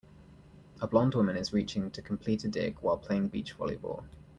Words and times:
A 0.81 0.87
blond 0.87 1.13
woman 1.13 1.37
is 1.37 1.53
reaching 1.53 1.91
to 1.91 2.01
complete 2.01 2.43
a 2.43 2.47
dig 2.47 2.79
while 2.79 2.97
playing 2.97 3.27
beach 3.27 3.55
volleyball. 3.55 4.03